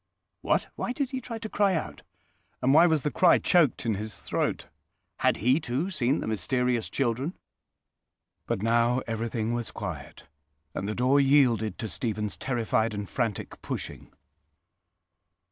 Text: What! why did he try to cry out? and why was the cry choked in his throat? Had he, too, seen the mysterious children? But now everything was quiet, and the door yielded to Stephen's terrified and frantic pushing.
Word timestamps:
What! 0.41 0.65
why 0.75 0.93
did 0.93 1.11
he 1.11 1.21
try 1.21 1.37
to 1.37 1.47
cry 1.47 1.75
out? 1.75 2.01
and 2.59 2.73
why 2.73 2.87
was 2.87 3.03
the 3.03 3.11
cry 3.11 3.37
choked 3.37 3.85
in 3.85 3.93
his 3.93 4.17
throat? 4.17 4.65
Had 5.17 5.37
he, 5.45 5.59
too, 5.59 5.91
seen 5.91 6.21
the 6.21 6.27
mysterious 6.27 6.89
children? 6.89 7.37
But 8.47 8.63
now 8.63 9.03
everything 9.05 9.53
was 9.53 9.69
quiet, 9.69 10.23
and 10.73 10.89
the 10.89 10.95
door 10.95 11.19
yielded 11.19 11.77
to 11.77 11.87
Stephen's 11.87 12.35
terrified 12.35 12.95
and 12.95 13.07
frantic 13.07 13.61
pushing. 13.61 14.11